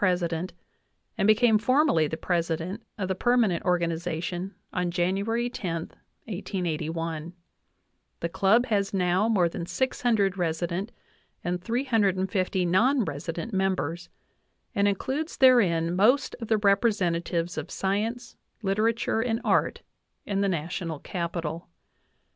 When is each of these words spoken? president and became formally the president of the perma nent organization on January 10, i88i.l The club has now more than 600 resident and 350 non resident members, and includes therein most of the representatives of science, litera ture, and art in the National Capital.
president 0.01 0.51
and 1.15 1.27
became 1.27 1.59
formally 1.59 2.07
the 2.07 2.17
president 2.17 2.81
of 2.97 3.07
the 3.07 3.13
perma 3.15 3.45
nent 3.45 3.61
organization 3.61 4.55
on 4.73 4.89
January 4.89 5.47
10, 5.47 5.91
i88i.l 6.27 7.31
The 8.21 8.27
club 8.29 8.65
has 8.65 8.95
now 8.95 9.29
more 9.29 9.47
than 9.47 9.67
600 9.67 10.39
resident 10.39 10.91
and 11.43 11.63
350 11.63 12.65
non 12.65 13.05
resident 13.05 13.53
members, 13.53 14.09
and 14.73 14.87
includes 14.87 15.37
therein 15.37 15.95
most 15.95 16.35
of 16.41 16.47
the 16.47 16.57
representatives 16.57 17.55
of 17.55 17.69
science, 17.69 18.35
litera 18.63 18.93
ture, 18.93 19.21
and 19.21 19.39
art 19.45 19.83
in 20.25 20.41
the 20.41 20.49
National 20.49 20.97
Capital. 20.97 21.67